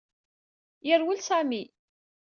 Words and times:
Yerwel 0.87 1.19
Sami. 1.23 1.63